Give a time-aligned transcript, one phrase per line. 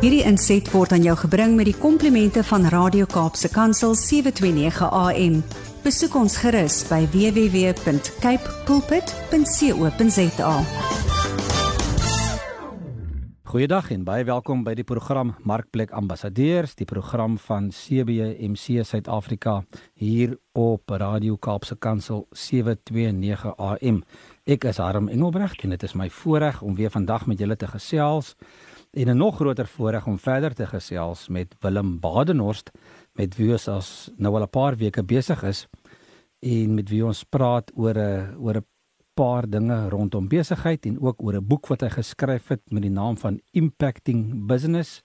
[0.00, 5.34] Hierdie inset word aan jou gebring met die komplimente van Radio Kaapse Kansel 729 AM.
[5.84, 10.54] Besoek ons gerus by www.cape pulpit.co.za.
[13.50, 19.58] Goeiedag en baie welkom by die program Markplek Ambassadeurs, die program van CBMC Suid-Afrika
[20.00, 24.00] hier op Radio Kaapse Kansel 729 AM.
[24.48, 27.68] Ek is Harm Engelbrecht en dit is my voorreg om weer vandag met julle te
[27.68, 28.32] gesels
[28.90, 32.70] en 'n nog groter voorreg om verder te gesels met Willem Badenhorst
[33.12, 35.68] met wie ons as nou al 'n paar weke besig is
[36.38, 38.66] en met wie ons praat oor 'n oor 'n
[39.14, 42.90] paar dinge rondom besigheid en ook oor 'n boek wat hy geskryf het met die
[42.90, 45.02] naam van Impacting Business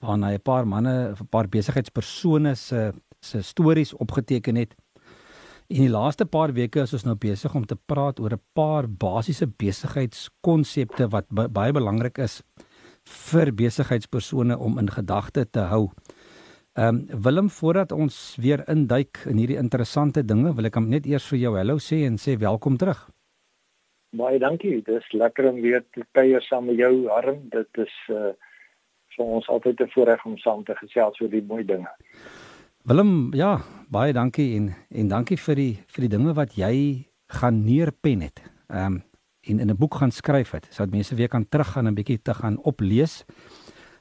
[0.00, 4.74] waarin hy 'n paar manne, 'n paar besigheidspersone se se stories opgeteken het.
[5.66, 8.88] In die laaste paar weke is ons nou besig om te praat oor 'n paar
[8.88, 12.42] basiese besigheidskonsepte wat baie belangrik is
[13.06, 15.90] vir besigheidspersone om in gedagte te hou.
[16.76, 21.28] Ehm um, Willem voordat ons weer induik in hierdie interessante dinge, wil ek net eers
[21.32, 23.08] vir jou hallo sê en sê welkom terug.
[24.16, 24.82] Baie dankie.
[24.84, 27.48] Dit is lekker om weer te kuier saam met jou, Harm.
[27.50, 28.34] Dit is uh
[29.16, 31.88] vir ons altyd 'n voorreg om saam te gesels oor die mooi dinge.
[32.84, 33.60] Willem, ja,
[33.90, 38.42] baie dankie en en dankie vir die vir die dinge wat jy gaan neerpen het.
[38.68, 39.02] Ehm um,
[39.46, 42.22] en in 'n boek gaan skryf het sodat mense weer kan teruggaan en 'n bietjie
[42.22, 43.24] te gaan oplees.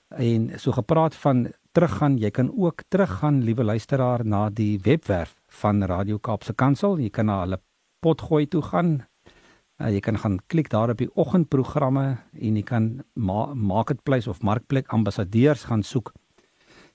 [0.10, 5.84] En so gepraat van teruggaan, jy kan ook teruggaan, liewe luisteraar, na die webwerf van
[5.84, 7.00] Radio Kaapse Kansel.
[7.00, 7.60] Jy kan na hulle
[8.00, 9.06] potgooi toe gaan.
[9.82, 14.42] Uh, jy kan gaan klik daar op die oggendprogramme en jy kan ma marketplace of
[14.42, 16.14] markplek ambassadeurs gaan soek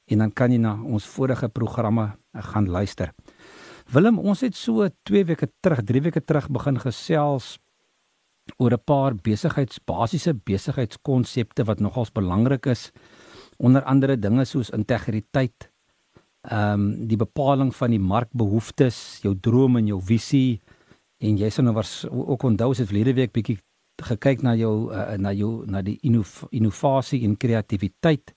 [0.08, 3.12] en dan kan jy na ons vorige programme uh, gaan luister.
[3.92, 7.58] Willem, ons het so 2 weke terug, 3 weke terug begin gesels
[8.58, 12.92] oor 'n paar besigheids basiese besigheidskonsepte wat nogals belangrik is
[13.58, 15.70] onder andere dinge soos integriteit
[16.40, 20.60] ehm um, die bepaling van die markbehoeftes jou droom en jou visie
[21.20, 23.58] en jy sou nou was ook onthou het verlede week bietjie
[24.00, 25.98] gekyk na jou uh, na jou na die
[26.50, 28.34] innovasie en kreatiwiteit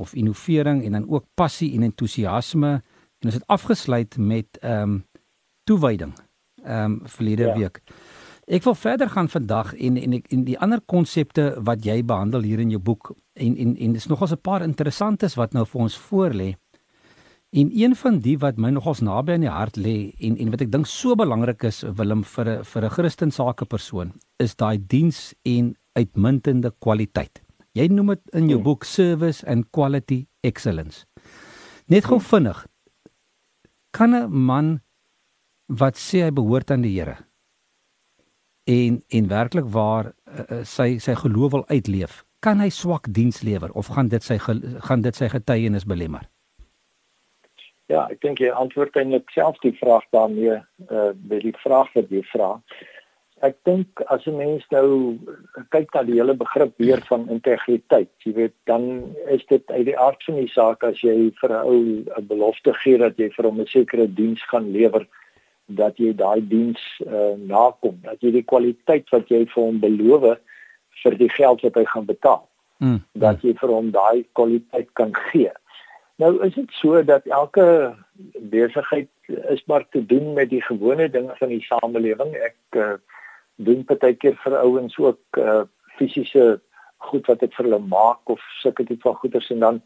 [0.00, 2.72] of innovering en dan ook passie en entoesiasme
[3.20, 5.04] en ons het afgesluit met ehm um,
[5.64, 6.12] toewyding
[6.64, 7.58] ehm um, verlede ja.
[7.58, 7.82] week.
[8.44, 12.60] Ek wil verder gaan vandag en en en die ander konsepte wat jy behandel hier
[12.60, 15.96] in jou boek en en en dis nogals 'n paar interessantes wat nou vir ons
[15.96, 16.54] voorlê.
[17.52, 20.60] En een van die wat my nogals naby aan die hart lê en en wat
[20.60, 25.34] ek dink so belangrik is Willem vir 'n vir 'n Christen sakepersoon is daai diens
[25.42, 27.42] en uitmuntende kwaliteit.
[27.72, 28.64] Jy noem dit in jou hmm.
[28.64, 31.06] boek service and quality excellence.
[31.86, 32.66] Net gou vinnig.
[33.90, 34.80] Kan 'n man
[35.66, 37.24] wat sê hy behoort aan die Here
[38.64, 43.72] en en werklik waar uh, sy sy geloof wil uitleef, kan hy swak diens lewer
[43.72, 46.28] of gaan dit sy gaan dit sy getuienis belemmer?
[47.92, 50.58] Ja, ek dink jy antwoord eintlik self die vraag daarmee
[50.88, 52.56] uh by die vraag wat jy vra.
[53.44, 55.18] Ek dink as 'n mens nou
[55.74, 59.98] kyk na die hele begrip weer van integriteit, jy weet, dan is dit uit die
[59.98, 61.80] aard van die saak as jy vir 'n ou
[62.16, 65.06] 'n belofte gee dat jy vir hom 'n sekere diens gaan lewer,
[65.66, 70.38] dat jy daai diens uh, nakom, dat jy die kwaliteit wat jy vir hom beloof
[71.02, 72.42] vir die geld wat hy gaan betaal,
[72.78, 73.00] mm.
[73.12, 75.52] dat jy vir hom daai kwaliteit kan gee.
[76.22, 77.94] Nou is dit so dat elke
[78.52, 79.08] besigheid
[79.50, 82.36] is maar te doen met die gewone dinge van die samelewing.
[82.36, 82.94] Ek uh,
[83.56, 85.64] doen partykeer vir ouens ook uh,
[85.98, 86.60] fisiese
[87.10, 89.82] goed wat ek vir hulle maak of sulke tipe van goederes en dan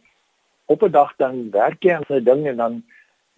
[0.69, 2.83] op 'n dag dan werk jy aan 'n ding en dan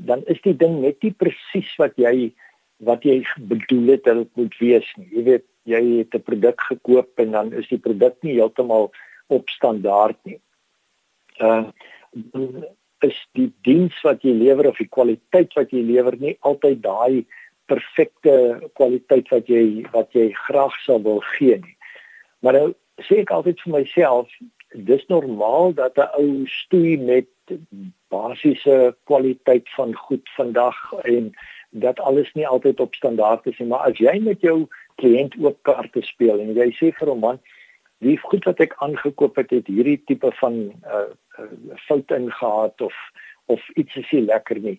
[0.06, 2.32] dan is die ding net nie presies wat jy
[2.88, 5.08] wat jy bedoel het dat dit moet wees nie.
[5.12, 8.90] Jy weet, jy het 'n produk gekoop en dan is die produk nie heeltemal
[9.28, 10.40] op standaard nie.
[11.38, 11.70] Uh
[13.00, 17.24] is die diens wat jy lewer of die kwaliteit wat jy lewer nie altyd daai
[17.70, 18.34] perfekte
[18.74, 21.76] kwaliteit wat jy wat jy graag sou wil gee nie.
[22.42, 22.66] Maar nou
[23.08, 24.28] sê ek altyd vir myself,
[24.74, 27.28] dis normaal dat 'n ou stoei met
[28.08, 31.32] basiese kwaliteit van goed vandag en
[31.70, 35.58] dat alles nie altyd op standaard is nie maar as jy met jou kliënt ook
[35.62, 37.40] kaarte speel en jy sê vir hom man
[38.00, 40.56] die goed wat ek aangekoop het het hierdie tipe van
[40.88, 41.08] uh,
[41.38, 42.96] uh fout ingehaat of
[43.52, 44.78] of iets is nie lekker nie.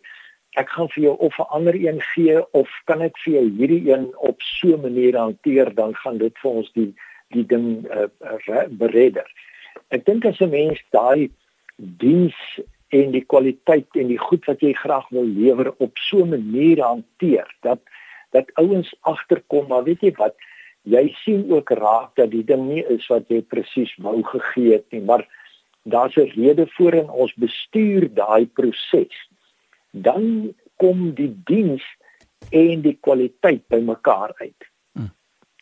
[0.60, 3.92] Ek gaan vir jou of 'n ander een gee of kan ek vir jou hierdie
[3.92, 6.94] een op so 'n manier hanteer dan gaan dit vir ons die
[7.30, 9.28] die ding uh, uh, beredder
[9.90, 11.30] ek dink as 'n mens daai
[11.78, 12.38] diens
[12.90, 16.84] en die kwaliteit en die goed wat jy graag wil lewer op so 'n manier
[16.84, 17.80] hanteer dat
[18.32, 20.36] dat ouens agterkom maar weet jy wat
[20.84, 24.86] jy sien ook raak dat die ding nie is wat jy presies wou gegee het
[24.92, 25.28] nie maar
[25.84, 29.30] daar's 'n rede voor en ons bestuur daai proses.
[29.90, 31.84] Dan kom die diens
[32.50, 34.70] en die kwaliteit bymekaar uit.
[34.92, 35.14] Hmm.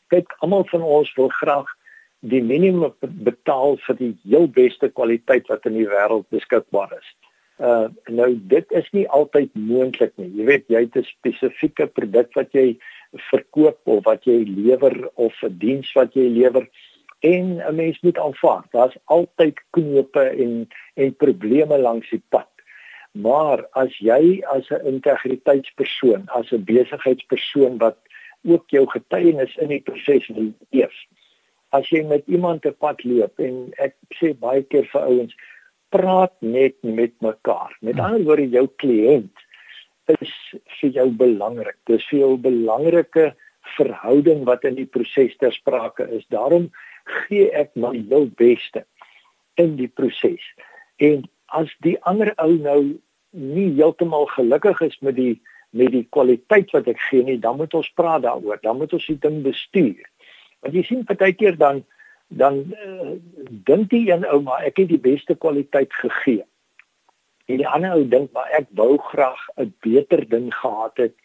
[0.07, 1.77] Kyk, almal van ons wil graag
[2.19, 7.09] die minimum betaal vir die heel beste kwaliteit wat in die wêreld beskikbaar is.
[7.59, 10.29] Uh nou dit is nie altyd moontlik nie.
[10.35, 12.77] Jy weet jy het 'n spesifieke produk wat jy
[13.31, 16.67] verkoop of wat jy lewer of 'n diens wat jy lewer
[17.19, 18.63] en 'n mens moet aanvaar.
[18.71, 22.49] Daar's altyd knope en en probleme langs die pad.
[23.11, 27.97] Maar as jy as 'n integriteitspersoon, as 'n besigheidspersoon wat
[28.43, 30.31] ook jou getuienis in die proses
[30.69, 31.07] eers.
[31.75, 35.35] As jy met iemand te pad loop en ek sê baie keer vir ouens,
[35.93, 37.75] praat net met mekaar.
[37.81, 38.05] Met hmm.
[38.05, 39.45] ander woorde jou kliënt
[40.17, 40.33] is
[40.79, 41.77] vir jou belangrik.
[41.85, 43.33] Dis vir jou 'n belangrike
[43.77, 46.25] verhouding wat in die proses ter sprake is.
[46.33, 46.71] Daarom
[47.05, 48.85] gee ek my heel beste
[49.55, 50.41] in die proses.
[50.97, 52.81] En as die ander ou nou
[53.31, 57.73] nie heeltemal gelukkig is met die met die kwaliteit wat ek gee nie, dan moet
[57.77, 58.57] ons praat daaroor.
[58.63, 60.01] Dan moet ons die ding bestuur.
[60.61, 61.83] Want jy sien partykeer dan
[62.29, 63.15] dan uh,
[63.65, 66.43] dink die een ou maar ek het die beste kwaliteit gegee.
[67.49, 71.15] En die ander ou dink maar ek wou graag 'n beter ding gehad het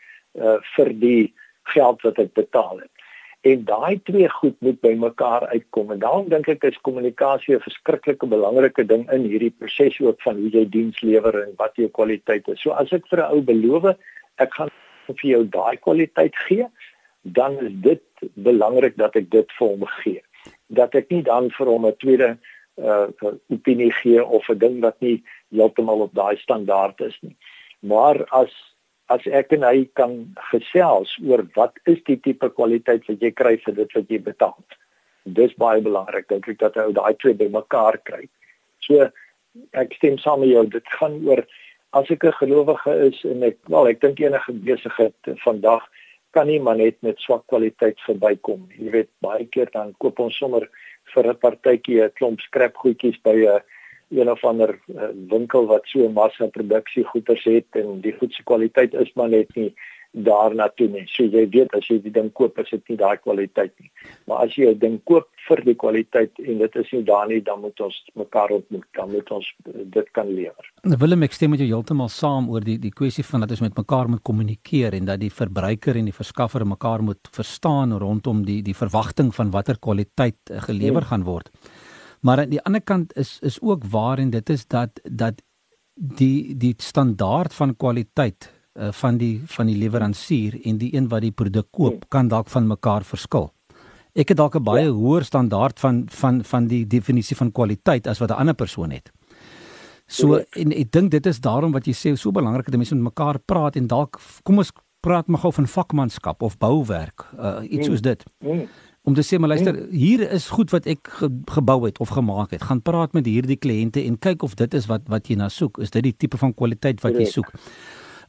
[0.40, 1.34] uh, vir die
[1.74, 2.90] geld wat ek betaal het.
[3.44, 8.26] En daai twee goed moet bymekaar uitkom en daarom dink ek is kommunikasie 'n verskriklike
[8.26, 12.48] belangrike ding in hierdie proses ook van hoe jy diens lewer en wat jou kwaliteit
[12.48, 12.60] is.
[12.60, 13.84] So as ek vir 'n ou beloof
[14.38, 14.70] ek gaan
[15.06, 16.66] vir jou daai kwaliteit gee,
[17.24, 18.04] dan is dit
[18.34, 20.22] belangrik dat ek dit vir hom gee
[20.68, 22.36] dat ek nie dan vir hom 'n tweede
[22.76, 23.06] uh
[23.48, 27.36] opinie gee of 'n ding wat nie heeltemal op daai standaard is nie.
[27.80, 28.52] Maar as
[29.06, 33.56] as ek en hy kan gesels oor wat is die tipe kwaliteit wat jy kry
[33.64, 34.56] vir dit wat jy betaal.
[35.24, 38.28] Dis baie belangrik dink ek dat hy daai twee bymekaar kry.
[38.80, 39.10] So
[39.72, 41.46] ek stem saam met jou dit gaan oor
[41.92, 45.84] as ek 'n gelowige is en ek wel ek dink enige besigheid vandag
[46.34, 48.86] kan nie maar net met swak kwaliteit verbykom nie.
[48.86, 50.66] Jy weet baie keer dan koop ons sommer
[51.14, 53.62] vir 'n partytjie 'n klomp skrapgoedjies by 'n
[54.10, 58.42] een of ander uh, winkel wat so 'n massa produksie goederes het en die goedse
[58.44, 59.72] kwaliteit is maar net nie
[60.14, 61.04] daarna toe nie.
[61.10, 63.90] So jy weet as jy die ding koop, is dit nie daai kwaliteit nie.
[64.28, 67.40] Maar as jy 'n ding koop vir die kwaliteit en dit is nie daar nie,
[67.40, 70.70] dan moet ons mekaar ontmoet, dan moet ons dit kan lewer.
[70.82, 73.76] Willem, ek stem met jou heeltemal saam oor die die kwessie van dat ons met
[73.76, 78.62] mekaar moet kommunikeer en dat die verbruiker en die verskaffer mekaar moet verstaan rondom die
[78.62, 81.08] die verwagting van watter kwaliteit eh, gelewer hmm.
[81.08, 81.50] gaan word.
[82.20, 85.42] Maar aan die ander kant is is ook waar en dit is dat dat
[85.94, 91.22] die die standaard van kwaliteit uh, van die van die leweransier en die een wat
[91.22, 92.08] die produk koop hmm.
[92.08, 93.52] kan dalk van mekaar verskil.
[94.14, 94.90] Ek het dalk 'n baie ja.
[94.90, 99.10] hoër standaard van van van die definisie van kwaliteit as wat 'n ander persoon het.
[100.06, 103.04] So en ek dink dit is daarom wat jy sê so belangrik dat mense met
[103.04, 107.86] mekaar praat en dalk kom ons praat maar gou van vakmanskap of bouwerk, uh, iets
[107.86, 108.24] soos dit.
[108.40, 108.66] Hmm.
[109.04, 112.54] Om te sê maar luister, hier is goed wat ek ge gebou het of gemaak
[112.56, 112.62] het.
[112.64, 115.78] Gaan praat met hierdie kliënte en kyk of dit is wat wat jy na soek.
[115.84, 117.52] Is dit die tipe van kwaliteit wat jy soek?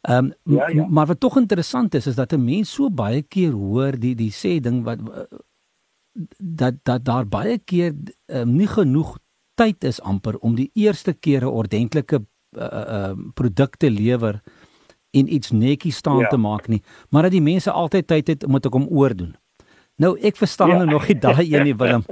[0.05, 0.85] Ehm um, ja, ja.
[0.89, 4.31] maar wat tog interessant is is dat 'n mens so baie keer hoor die die
[4.31, 4.99] sê ding wat
[6.37, 7.93] dat dat daar baie keer
[8.25, 9.17] um, nie genoeg
[9.53, 12.25] tyd is amper om die eerste keer 'n ordentlike
[12.57, 14.41] uh, uh, produkte lewer
[15.11, 16.27] en iets netjies staan ja.
[16.27, 19.35] te maak nie, maar dat die mense altyd tyd het om dit om oordoen.
[19.95, 20.77] Nou ek verstaan ja.
[20.83, 22.03] nou nog nie daai een nie Willem.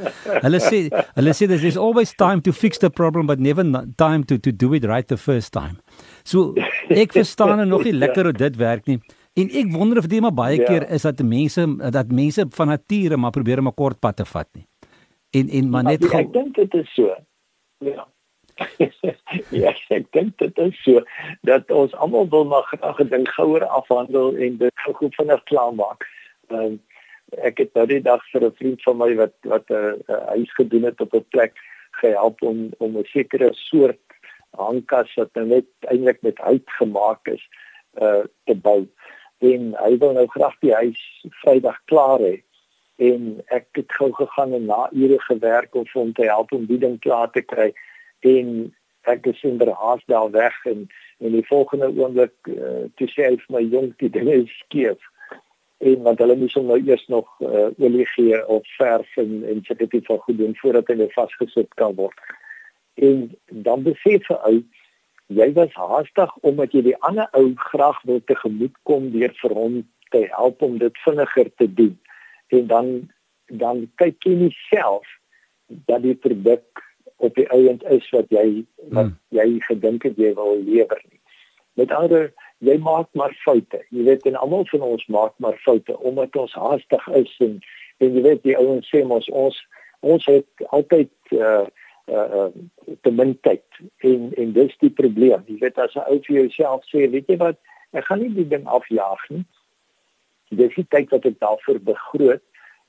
[0.46, 3.64] Hulle sê hulle sê there's always time to fix the problem but never
[4.00, 5.83] time to to do it right the first time.
[6.24, 6.54] So
[6.90, 9.00] ek verstaan nou nog nie lekker hoe dit werk nie.
[9.34, 10.66] En ek wonder of dit maar baie ja.
[10.70, 14.26] keer is dat mense dat mense van nature maar probeer om 'n kort pad te
[14.26, 14.68] vat nie.
[15.32, 17.16] En en maar net ja, ek dink dit is so.
[17.78, 18.08] Ja.
[19.64, 21.02] ja, ek dink dit is so
[21.42, 25.44] dat ons almal wil maar graag 'n ding gouer afhandel en dit gou goed vinnig
[25.44, 26.06] klaar maak.
[26.48, 26.82] Ehm um,
[27.42, 30.84] ek het nou die dag vir 'n vriend van my wat wat 'n huis gedoen
[30.84, 31.58] het op 'n plek
[31.92, 34.13] gehelp om om 'n sekere soort
[34.58, 37.44] hangkas wat nou net eintlik met hout gemaak is
[38.02, 38.88] uh te bou.
[39.44, 41.02] En hy wil nou graag die huis
[41.42, 42.36] Vrydag klaar hê.
[43.02, 46.80] En ek het gou gegaan en na ure gewerk om hom te help om die
[46.80, 47.72] ding klaar te kry.
[48.20, 48.74] En
[49.10, 50.88] ek is in der haas daar weg en
[51.24, 55.00] en die volgende oomblik uh, toe sê hy vir my jong die ding is skeef
[55.84, 59.62] en want hulle moes hom nou eers nog uh, olie gee of verf en en
[59.68, 62.20] seker dit vir goed doen voordat hy vasgesit kan word.
[62.94, 64.64] En dan besef hy ou
[65.28, 69.82] jy was haastig omdat jy die ander ou graag wil tegemoet kom deur vir hom
[70.14, 71.98] te help om dit vinniger te doen.
[72.48, 72.94] En dan
[73.48, 75.08] dan kyk jy nie self
[75.90, 76.84] dat die produk
[77.18, 79.18] op die ouend is wat jy wat hmm.
[79.36, 81.22] jy gedink het jy wil lewer nie.
[81.80, 82.32] Met ander
[82.64, 83.82] jy maak maar foute.
[83.92, 87.60] Jy weet en almal van ons maak maar foute omdat ons haastig is en
[88.02, 89.58] en jy weet die ouens sê mos ons
[90.02, 91.64] ons het altyd uh
[92.12, 92.50] uh
[93.02, 93.64] te min tyd
[93.98, 95.44] en en dis die probleem.
[95.48, 97.60] Jy weet as 'n ou vir jouself sê, weet jy wat,
[97.94, 99.46] ek gaan nie die ding afjaag nie.
[100.50, 102.44] Dis die tyd wat ek daarvoor begroot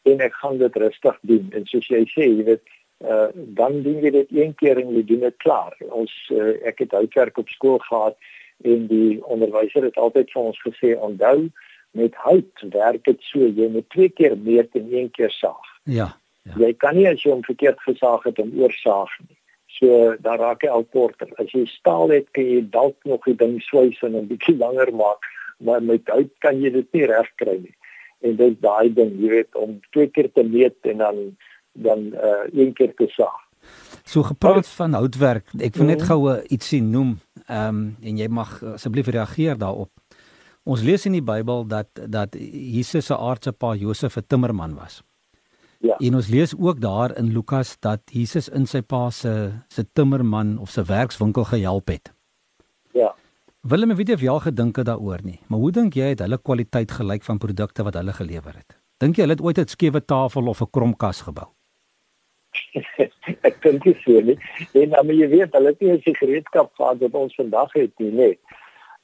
[0.04, 1.50] en ek gaan dit rustig doen.
[1.52, 2.64] En soos jy sê, jy weet
[3.00, 5.76] uh dan doen jy dit een keer en jy doen dit klaar.
[5.90, 8.16] Ons uh, ek het houtwerk op skool gehad
[8.62, 11.50] en die onderwyser het altyd vir ons gesê onthou
[11.94, 15.70] met hout werk dit so jy moet twee keer meet en een keer saag.
[15.84, 16.14] Ja.
[16.44, 16.56] Ja.
[16.66, 19.38] Jy kan nie as jy hom verkeerd gesaag het om oorsaag nie.
[19.78, 21.30] So daar raak hy al korter.
[21.42, 24.92] As jy staal het, kan jy dalk nog die ding swys en 'n bietjie langer
[24.94, 25.24] maak,
[25.58, 27.74] maar met hout kan jy dit nie reg kry nie.
[28.22, 31.36] En dis daai ding, jy weet, om twee keer te meet en dan
[31.74, 33.40] dan uh een keer te saag.
[34.04, 36.06] So gepraat van houtwerk, ek wil net mhm.
[36.06, 37.18] gou ietsie noem.
[37.48, 39.90] Ehm um, en jy mag asseblief reageer daarop.
[40.64, 45.02] Ons lees in die Bybel dat dat Jesus se aardse pa Josef 'n timmerman was.
[45.84, 45.96] Ja.
[46.00, 49.32] En ons lees ook daar in Lukas dat Jesus in sy pa se
[49.68, 52.12] se timmerman of sy werkswinkel gehelp het.
[52.96, 53.10] Ja.
[53.60, 56.24] Willem, ek weet of jy al gedink het daaroor nie, maar hoe dink jy het
[56.24, 58.78] hulle kwaliteit gelyk van produkte wat hulle gelewer het?
[59.02, 61.50] Dink jy hulle het ooit 'n skewe tafel of 'n kromkas gebou?
[63.48, 64.38] ek dink dit sou nie.
[64.72, 67.92] En dan moet jy weet, hulle het nie 'n gereedskap gehad wat ons vandag het
[67.98, 68.38] nie, nee.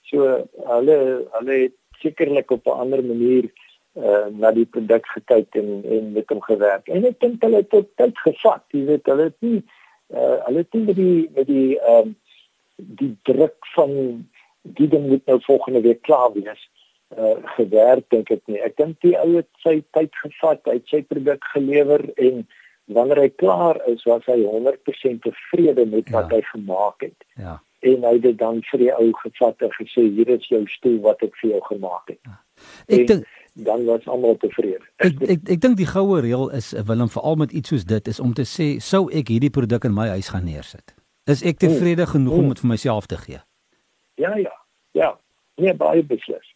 [0.08, 0.96] So hulle
[1.36, 3.52] hulle het sekerlik op 'n ander manier
[3.98, 6.88] uh na die produk gekyk en en met hom gewerk.
[6.88, 8.64] En ek dink hulle het tot tyd gevat.
[8.70, 9.62] Jy weet, hulle het nie
[10.14, 12.16] uh hulle het nie met die met die ehm um,
[13.00, 13.90] die druk van
[14.78, 16.62] die ding moet nou volgende week klaar wees
[17.18, 18.60] uh gewerk dink ek nie.
[18.62, 22.46] Ek dink die ou het sy tyd gevat, hy het sy produk gelewer en
[22.90, 26.38] wanneer hy klaar is, was hy 100% tevrede met wat ja.
[26.38, 27.26] hy gemaak het.
[27.38, 30.98] Ja en hy het dan vir die ou gevat en gesê hier is jou stoel
[31.04, 32.20] wat ek vir jou gemaak het.
[32.28, 32.36] Ja.
[32.92, 34.84] Ek dink dan was almal tevrede.
[34.96, 38.08] Ek ek ek, ek dink die goue reël is Willem veral met iets soos dit
[38.08, 40.94] is om te sê sou ek hierdie produk in my huis gaan neersit.
[41.30, 42.44] Is ek tevrede mm, genoeg mm.
[42.44, 43.42] om dit vir myself te gee?
[44.20, 44.54] Ja ja.
[44.92, 45.10] Ja.
[45.60, 46.46] Nee, baie beslis.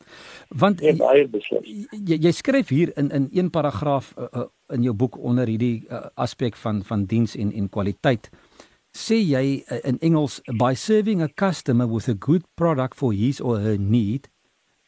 [0.49, 1.67] Want nee, baie beslis.
[1.93, 5.85] Jy, jy skryf hier in in een paragraaf uh, uh, in jou boek onder hierdie
[5.91, 8.31] uh, aspek van van diens en en kwaliteit
[8.95, 13.41] sê jy uh, in Engels by serving a customer with a good product for his
[13.41, 14.31] or her need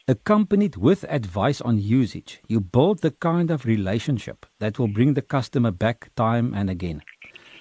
[0.06, 5.22] accompanied with advice on usage you build the kind of relationship that will bring the
[5.22, 7.02] customer back time and again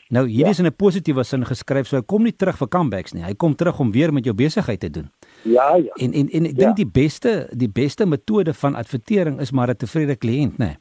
[0.10, 0.50] nou hier ja.
[0.50, 3.34] is in 'n positiewe sin geskryf so hy kom nie terug vir comebacks nie hy
[3.34, 5.10] kom terug om weer met jou besigheid te doen
[5.42, 6.64] ja ja en en en ek ja.
[6.66, 10.78] dink die beste die beste metode van advertering is maar 'n tevrede kliënt nê nee.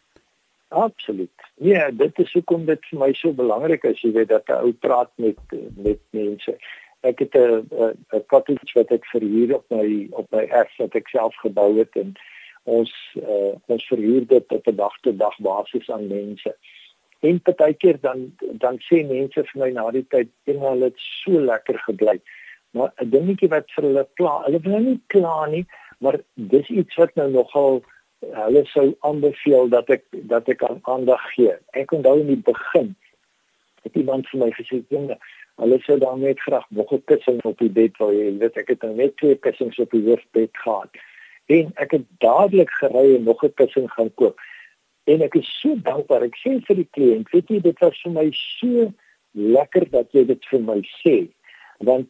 [0.69, 4.59] absoluut Ja, dit is hoekom dit vir my so belangrik is, jy weet dat 'n
[4.67, 5.39] ou praat met
[5.77, 6.57] met mense.
[7.05, 7.67] Ek het 'n
[8.17, 11.97] 'n cottage wat ek verhuur op my op my erf wat ek self gebou het
[11.97, 12.15] en
[12.65, 16.57] ons uh, ons verhuur dit op 'n dag tot dag basis aan mense.
[17.21, 21.79] En partykeer dan dan sê mense vir my na die tyd, "Hulle het so lekker
[21.79, 22.21] gebly."
[22.71, 25.67] Maar 'n dingetjie wat vir hulle kla, hulle wil nie kla nie,
[25.99, 27.83] maar dis iets wat nou nogal
[28.21, 31.55] hulle sou aanbeveel dat ek dat ek aan aandag gee.
[31.73, 32.97] Ek onthou in die begin
[33.83, 35.19] het iemand vir my gesê, "Jonge,
[35.63, 38.57] hulle sou dan net graag nog 'n kussing op die bed wou hê." Jy weet,
[38.57, 40.91] ek het nou net twee kussings op die hoofbed gehad.
[41.47, 44.41] En ek het dadelik gery en nog 'n kussing gaan koop.
[45.05, 46.23] En ek is so dankbaar.
[46.23, 48.93] Ek sê vir die kliënt, weet jy, dit was vir my so
[49.33, 51.29] lekker dat jy dit vir my sê.
[51.79, 52.09] Want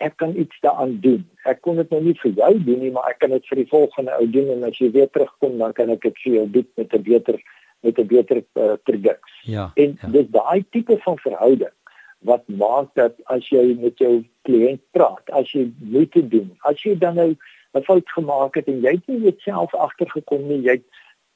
[0.00, 1.24] ek kan iets daaraan doen.
[1.44, 3.68] Ek kon dit nou nie vir jou doen nie, maar ek kan dit vir die
[3.68, 6.68] volgende ou doen en as jy weer terugkom dan kan ek dit vir jou doen
[6.76, 7.42] met 'n beter
[7.80, 9.20] met 'n beter uh, produk.
[9.42, 9.70] Ja.
[9.74, 10.08] En ja.
[10.08, 11.74] dis daai tipe van verhouding
[12.20, 16.94] wat maak dat as jy met jou kliënt praat, as jy moeite doen, as jy
[16.98, 17.36] dan nou
[17.74, 20.82] 'n fout gemaak het en jy het nie dit self agtergekom nie, jy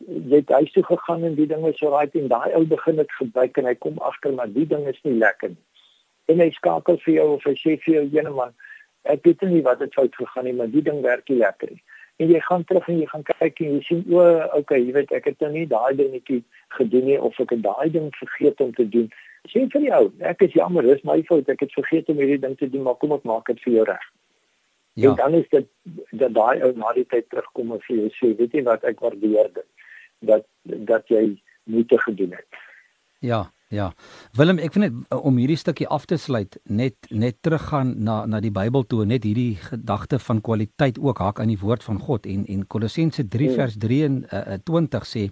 [0.08, 2.96] jy het huis toe gegaan en die ding is so right en daai ou begin
[2.96, 5.64] dit gebruik en hy kom agter maar die ding is nie lekker nie.
[6.28, 8.54] En hy skakel vir jou of hy sê vir jou ene man
[9.04, 11.82] ek weet nie wat het fout gegaan nie maar die ding werk nie lekker nie.
[12.18, 14.26] En jy gaan terug en jy gaan kyk en jy sien o
[14.58, 16.42] okay jy weet ek het nou nie daai dingetjie
[16.76, 19.08] gedoen nie of ek het daai ding vergeet om te doen
[19.52, 20.02] sê vir jou.
[20.20, 21.48] Ek is jammer dis my fout.
[21.48, 23.86] Ek het vergeet om hierdie ding te doen maar kom ek maak dit vir jou
[23.90, 24.04] reg.
[24.94, 25.10] Ja.
[25.10, 25.66] En dan is dit
[26.10, 29.02] dat daai ou na die tyd terugkom en vir jou sê weet jy wat ek
[29.02, 29.70] waardeer dit
[30.30, 31.24] dat dat jy
[31.64, 32.62] moeite gedoen het.
[33.20, 33.90] Ja Ja.
[34.38, 38.20] Willem, ek vind net uh, om hierdie stukkie af te sluit, net net teruggaan na
[38.30, 41.98] na die Bybel toe, net hierdie gedagte van kwaliteit ook hak aan die woord van
[41.98, 42.28] God.
[42.30, 43.58] En en Kolossense 3 hmm.
[43.58, 45.26] vers 23 uh, sê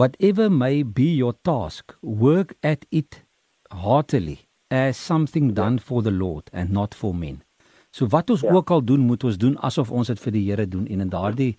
[0.00, 3.22] whatever may be your task, work at it
[3.70, 4.38] heartily
[4.70, 7.42] as something done for the Lord and not for men.
[7.90, 8.52] So wat ons ja.
[8.52, 11.12] ook al doen, moet ons doen asof ons dit vir die Here doen en in
[11.12, 11.50] daardie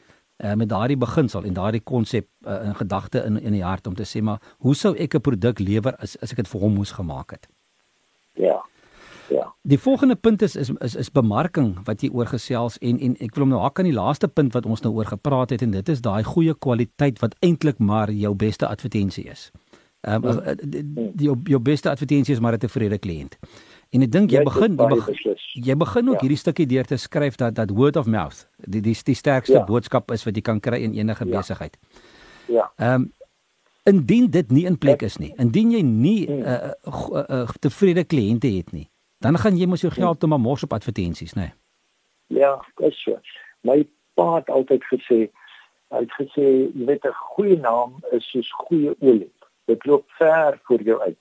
[0.41, 3.97] uh, met daardie beginsel en daardie konsep uh, in gedagte in in die hart om
[3.99, 6.73] te sê maar hoe sou ek 'n produk lewer as as ek dit vir hom
[6.79, 7.45] moes gemaak het?
[8.33, 8.57] Ja.
[9.31, 9.53] Ja.
[9.61, 13.45] Die volgende punt is is is, is bemarking wat jy oorgesels en en ek wil
[13.45, 15.89] hom nou hak aan die laaste punt wat ons nou oor gepraat het en dit
[15.89, 19.51] is daai goeie kwaliteit wat eintlik maar jou beste advertensie is.
[20.01, 20.55] Ehm um, ja.
[20.57, 23.37] die jou, jou beste advertensie is maar 'n tevrede kliënt.
[23.91, 26.21] En ek dink jy begin jy begin, jy begin ook ja.
[26.21, 29.65] hierdie stukkie deur te skryf dat dat word of mouth die die die sterkste ja.
[29.65, 31.37] boodskap is wat jy kan kry in enige ja.
[31.37, 31.77] besigheid.
[32.47, 32.71] Ja.
[32.75, 33.11] Ehm um,
[33.83, 36.45] indien dit nie in plek is nie, indien jy nie 'n hmm.
[36.45, 38.89] uh, uh, uh, tevrede kliënte het nie,
[39.21, 41.49] dan gaan jy mos jou geld te maar mors op advertensies, nê?
[41.49, 41.53] Nee.
[42.41, 43.19] Ja, dis so.
[43.67, 43.83] My
[44.17, 45.19] pa het altyd gesê,
[45.91, 49.31] hy het gesê jy weet 'n goeie naam is soos goeie olie.
[49.65, 51.19] Dit loop ver voor jou uit.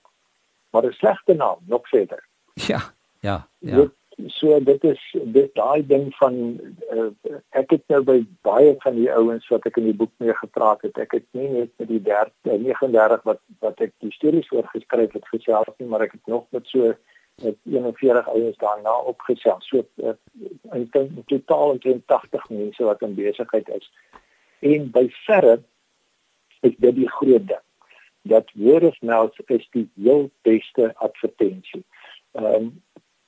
[0.71, 2.27] Maar 'n slegte naam nog verder.
[2.53, 2.81] Ja,
[3.19, 3.75] ja, ja.
[3.75, 3.91] Dit,
[4.27, 6.59] so dit is dit daai ding van
[6.93, 7.09] uh,
[7.49, 10.81] ek het nou by baie van die ouens wat ek in die boek mee gepraat
[10.81, 10.97] het.
[10.97, 15.13] Ek het nie net met die 30 39 wat wat ek die stories oor geskryf
[15.13, 16.93] het gesels nie, maar ek het nog met so
[17.41, 19.67] met 41 ouens daarna opgesels.
[19.67, 20.13] So uh,
[20.71, 23.91] in, in totaal 80 mense wat in besigheid is.
[24.59, 25.61] En by verre
[26.61, 27.65] is dit die groot ding
[28.21, 31.83] dat word of mouth is die heel beste advertensie.
[32.37, 32.71] Ehm um,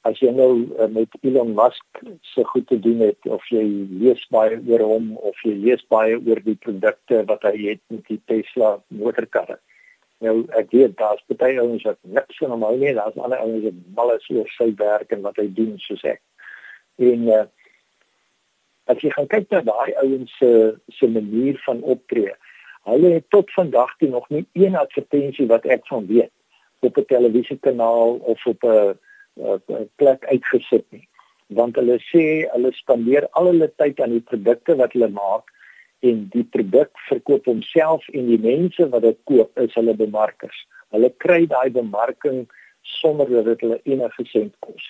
[0.04, 3.64] as jy nou uh, met Elon Musk se goed te doen het of jy
[4.02, 8.04] lees baie oor hom of jy lees baie oor die produkte wat hy het met
[8.12, 9.56] die Tesla motorkarre.
[10.24, 13.66] Nou ek weet daar's baie ouens wat niks van hom hou nie, daar's ander ouens
[13.68, 16.22] wat mal is oor sy werk en wat hy doen soos ek.
[17.02, 17.44] En uh,
[18.92, 20.52] as jy gaan kyk na daai ouens se
[21.00, 22.36] se manier van optree,
[22.90, 26.32] hulle het tot vandag toe nog nie een advertensie wat ek van weet
[26.84, 31.08] op 'n televisiekanaal of op 'n plek uitgesit nie
[31.48, 35.52] want hulle sê hulle spandeer al hulle tyd aan die produkte wat hulle maak
[36.04, 40.66] en die produk verkoop homself en die mense wat dit koop is hulle bemarkers.
[40.96, 42.44] Hulle kry daai bemarking
[42.82, 44.90] sonder dat dit hulle enige sent kos.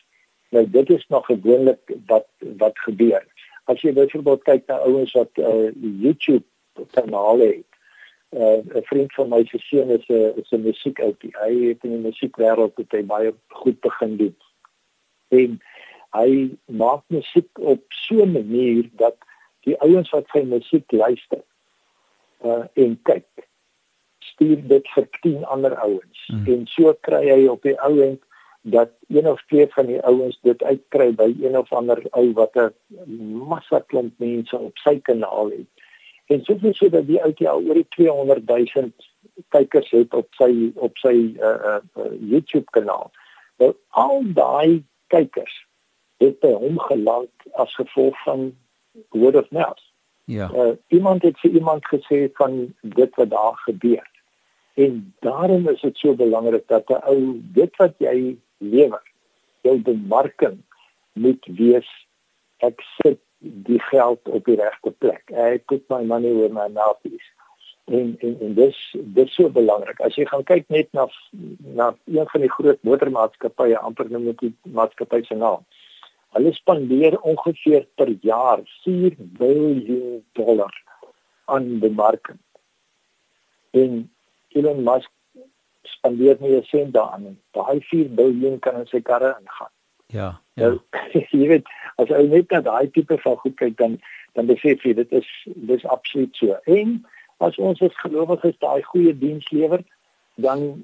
[0.53, 2.27] Nou dit is nog gewoonlik wat
[2.61, 3.21] wat gebeur.
[3.69, 6.45] As jy byvoorbeeld kyk na ouens wat 'n uh, YouTube
[6.97, 7.69] kanaal het
[8.33, 11.33] uh, 'n vriend van my se seun is 'n is 'n musiekoutie.
[11.43, 14.35] Hy het in die musiekwêreld het hy baie goed begin doen.
[15.27, 15.61] En
[16.11, 19.17] hy maak musiek op so 'n manier dat
[19.67, 21.43] die ouens wat sy musiek luister
[22.43, 23.47] uh en kyk
[24.33, 26.45] stuur dit vir 10 ander ouens hmm.
[26.55, 28.21] en so kry hy op die ou end
[28.73, 32.55] dat een of twee van die ouens dit uitkry by een of ander ou wat
[32.55, 32.71] 'n
[33.53, 35.83] massa klomp mense op sy kanaal het
[36.33, 38.91] en soveel so dat die ou die al oor die 200 000
[39.49, 43.11] kykers het op sy op sy uh, uh, YouTube kanaal.
[43.61, 45.55] Nou al daai kykers
[46.23, 48.51] het by hom geland as gevolg van
[49.09, 49.81] word of mouth.
[50.25, 50.49] Ja.
[50.53, 54.11] Uh, iemand het vir iemand gesê van dit wat daar gebeur.
[54.73, 59.03] En daarom is dit so belangrik dat 'n ou dit wat jy lewer,
[59.61, 60.57] jou bemarking
[61.13, 61.89] moet wees
[62.57, 65.31] ek sit die geld op die regte plek.
[65.31, 67.25] I put my money where my mouth is.
[67.85, 69.99] En en en dis dis so belangrik.
[69.99, 71.07] As jy gaan kyk net na
[71.57, 75.65] na een van die groot motormaatskappye, amper nou met die maatskappy se naam.
[76.33, 80.73] Hulle spandeer ongeveer per jaar 4 miljard dollar
[81.45, 82.39] aan bemarking.
[83.71, 84.11] En
[84.47, 85.11] Elon Musk
[85.81, 87.37] spandeer nie 'n sent daaraan nie.
[87.51, 89.73] Daai 4 miljard kan in sy karre ingaan.
[90.07, 90.41] Ja.
[90.53, 90.67] Ja.
[90.69, 90.79] Nou,
[91.31, 93.97] jy weet, as jy net na daai tipe van goed kyk dan
[94.33, 95.29] dan besef jy dit is
[95.69, 96.57] dis absoluut so.
[96.65, 97.05] En
[97.37, 99.83] as ons as gelowiges daai goeie diens lewer,
[100.41, 100.83] dan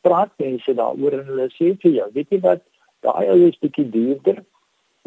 [0.00, 2.64] praat mense daaroor en hulle sê vir jou, weet jy wat,
[3.06, 4.42] daai ou is bietjie duurder,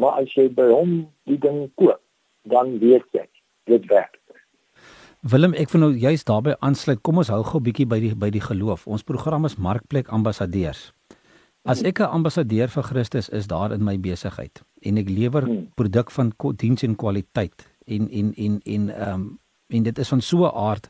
[0.01, 2.01] maar as jy by hom die ding koop,
[2.43, 3.27] dan weet jy
[3.65, 4.19] dit werk.
[5.25, 6.99] Willem, ek wil nou juist daarbey aansluit.
[7.01, 8.85] Kom ons hou gou 'n bietjie by die by die geloof.
[8.87, 10.93] Ons program is Markplek Ambassadeurs.
[11.65, 15.71] As ek 'n ambassadeur vir Christus is daar in my besigheid en ek lewer hmm.
[15.75, 20.21] produk van diens en kwaliteit en en en en ehm um, en dit is van
[20.21, 20.89] so 'n aard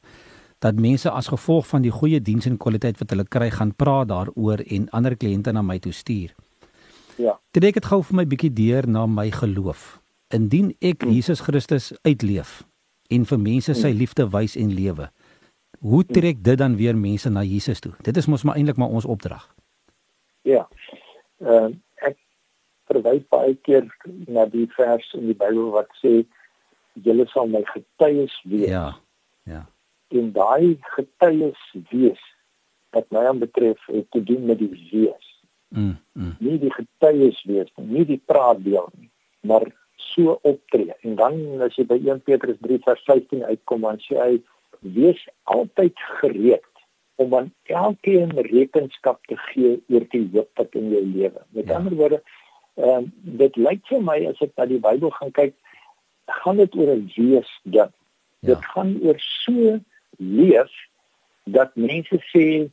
[0.59, 4.07] dat mense as gevolg van die goeie diens en kwaliteit wat hulle kry gaan praat
[4.07, 6.35] daaroor en ander kliënte na my toe stuur.
[7.15, 7.37] Ja.
[7.55, 9.99] Dit ek het gou vir my bietjie deur na my geloof.
[10.33, 11.13] Indien ek hmm.
[11.15, 12.63] Jesus Christus uitleef
[13.13, 13.99] en vir mense sy hmm.
[14.01, 15.09] liefde wys en lewe,
[15.79, 16.13] hoe hmm.
[16.17, 17.93] trek dit dan weer mense na Jesus toe?
[18.03, 19.47] Dit is mos maar eintlik maar ons opdrag.
[20.45, 20.65] Ja.
[21.43, 21.73] Ehm uh,
[22.09, 22.17] ek
[22.91, 23.87] verwys baie keer
[24.27, 26.23] na die vers in die Bybel wat sê
[27.05, 28.69] julle sal my getuies wees.
[28.69, 28.97] Ja.
[29.45, 29.65] Ja.
[30.15, 32.21] En daai getuies wees
[32.95, 35.34] wat my aan betref het te doen met die wees.
[35.75, 36.35] Mm, mm.
[36.39, 39.09] Nie die getuies wees nie, nie die praat deel nie,
[39.43, 40.93] maar so optree.
[41.03, 44.31] En dan as jy by 1 Petrus 3 vers 15 uitkom, dan sê hy
[44.95, 45.19] wees
[45.51, 46.71] altyd gereed
[47.15, 51.43] om aan elkeen rekenskap te gee oor die hoop wat in jou lewe.
[51.57, 51.79] Met ja.
[51.79, 52.21] ander woorde,
[52.79, 53.11] ehm um,
[53.43, 55.55] dit lyk vir my as ek na die Bybel gaan kyk,
[56.41, 57.91] gaan dit oor 'n wees ding.
[58.39, 58.53] Ja.
[58.53, 59.79] Dit gaan oor so
[60.19, 60.71] leef
[61.45, 62.71] dat mense sê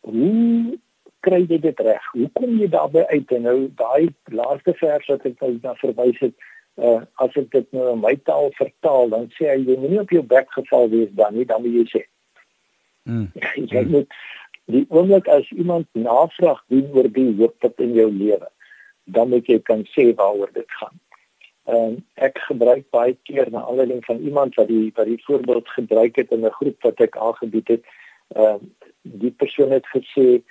[0.00, 0.78] hoe
[1.26, 2.06] kry jy dit reg?
[2.12, 3.32] Hoe kom jy daarby uit?
[3.36, 6.34] En nou daai laaste vers wat ek nou na verwys het,
[6.76, 10.14] uh, as ek dit nou in my taal vertaal, dan sê hy jy moenie op
[10.14, 12.02] jou bek geval wees dan nie, dan moet jy sê.
[13.10, 13.28] Mm.
[13.74, 14.18] jy moet
[14.70, 18.50] die oomblik as iemand navraag doen oor die hoop wat in jou lewe,
[19.04, 20.94] dan moet jy kan sê waaroor dit gaan.
[21.70, 26.16] En ek gebruik baie keer na aanleiding van iemand wat die wat die voorbeeld gebruik
[26.18, 27.84] het in 'n groep wat ek aangebied het.
[28.34, 28.58] Ehm uh,
[29.02, 30.42] die persoon het gesê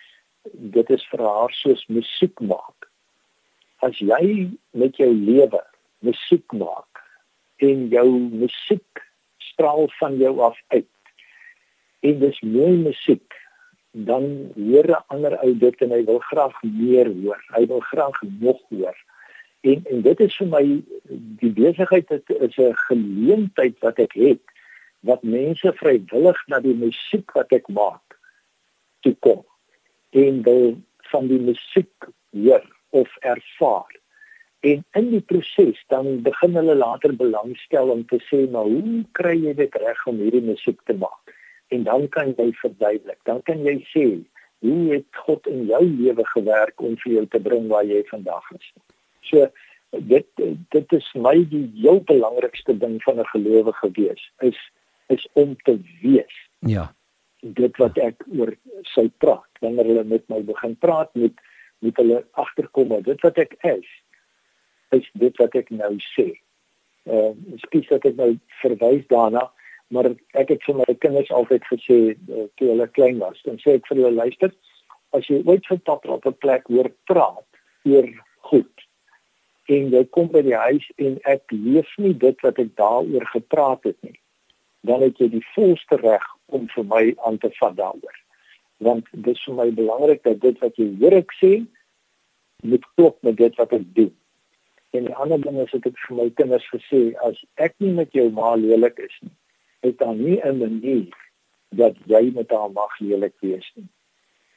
[0.52, 2.90] dit is vir haar soos musiek maak.
[3.82, 5.62] As jy met jou lewe
[6.06, 7.04] musiek maak
[7.62, 9.04] en jou musiek
[9.52, 10.88] straal van jou af uit
[12.02, 13.38] en dis mooi musiek
[13.92, 18.22] dan hoor 'n ander ou dit en hy wil graag meer hoor hy wil graag
[18.40, 18.98] nog hoor
[19.62, 20.64] en en dit is vir my
[21.42, 24.44] die besigheid dit is 'n geleentheid wat ek het
[25.00, 28.18] wat mense vrywillig na die musiek wat ek maak
[29.02, 29.46] toe kom
[30.12, 34.00] en wil van die musiek hoor of ervaar.
[34.60, 39.34] En in die proses dan begin hulle later belangstel om te sê maar hoe kry
[39.40, 41.34] jy dit reg om hierdie musiek te maak?
[41.74, 43.18] En dan kan jy verduidelik.
[43.26, 44.06] Dan kan jy sê
[44.62, 48.52] hoe het God in jou lewe gewerk om vir jou te bring waar jy vandag
[48.60, 48.70] is?
[49.32, 49.50] So
[49.92, 50.46] dit
[50.76, 54.60] dit is my die heel belangrikste ding van 'n gelowige wees is
[55.08, 56.36] is om te wees.
[56.60, 56.92] Ja
[57.42, 58.54] dit wat ek oor
[58.94, 61.34] sy praat wanneer hulle met my begin praat met
[61.82, 63.88] met hulle agterkom dat dit wat ek is
[64.98, 66.28] is dit wat ek nou sê.
[67.10, 69.48] Ehm uh, skies dat ek nou verwys daarna,
[69.90, 73.80] maar ek het vir my kinders altyd gesê uh, toe hulle klein was, dan sê
[73.80, 74.54] ek vir hulle luister,
[75.18, 77.48] as jy ooit van papa op 'n plek hoor praat
[77.90, 78.08] oor
[78.52, 78.88] goed
[79.72, 83.84] en jy kom by die huis en ek leef nie dit wat ek daaroor gepraat
[83.88, 84.18] het nie,
[84.82, 88.18] dan het jy die volste reg om vir my aan te vat daaroor.
[88.78, 91.52] Want dit is vir my belangrik dat dit wat jy hoor ek sê
[92.66, 94.14] moet klop met dit wat ek doen.
[94.92, 98.12] En die ander ding is ek het vir my kinders gesê as ek nie met
[98.18, 99.34] jou ma lelik is nie,
[99.88, 101.14] is daar nie 'n manier
[101.72, 103.88] dat jy met haar mag lelik wees nie.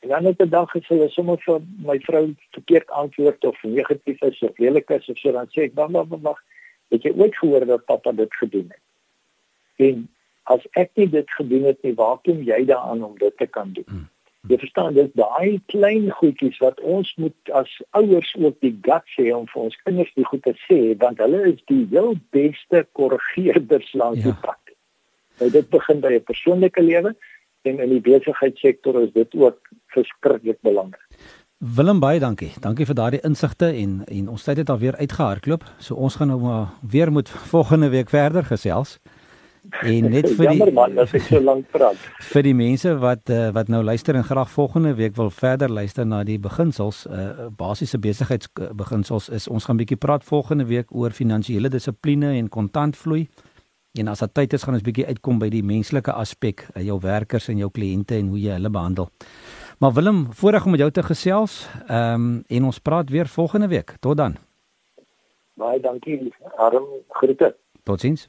[0.03, 4.23] En dan het 'n dag gesê as sommer vir my vrou verkeerd antwoord of negatief
[4.23, 6.43] is of lelik is of so dan sê ek dan dan mag
[6.89, 8.83] het jy ooit gehoor dat pappa dit gedoen het.
[9.77, 10.09] En
[10.53, 13.73] as ek nie dit gedoen het nie, waar kom jy daaraan om dit te kan
[13.73, 13.87] doen?
[13.89, 14.09] Hmm.
[14.49, 19.31] Jy verstaan dis daai klein goedjies wat ons moet as ouers ook die guts hê
[19.33, 23.95] om vir ons kinders die goed te sê want hulle is die heel beste korrigeerders
[23.97, 24.33] langs ja.
[24.35, 24.75] die pad.
[25.41, 27.15] Nou dit begin by 'n persoonlike lewe
[27.65, 31.01] en in die besigheidssektor is dit ook verskriklik belangrik.
[31.59, 32.53] Willem baie dankie.
[32.61, 35.65] Dankie vir daardie insigte en en ons tyd het alweer uitgehardloop.
[35.79, 38.99] So ons gaan nou maar weer moet volgende week verder gesels.
[39.83, 41.99] En net vir die Jammer man, as ek so lank praat.
[42.33, 46.07] Vir die mense wat uh, wat nou luister en graag volgende week wil verder luister
[46.07, 51.73] na die beginsels, uh, basiese besigheidsbeginsels is ons gaan bietjie praat volgende week oor finansiële
[51.73, 53.27] dissipline en kontantvloei.
[53.99, 56.99] En as dit tyd is gaan ons bietjie uitkom by die menslike aspek, uh, jou
[57.03, 59.11] werkers en jou kliënte en hoe jy hulle behandel.
[59.83, 61.65] Maar Willem, voorreg om met jou te gesels.
[61.89, 63.97] Ehm um, en ons praat weer volgende week.
[64.01, 64.37] Tot dan.
[65.55, 66.33] Baie dankie.
[66.57, 67.55] Arm groete.
[67.83, 68.29] Totsiens.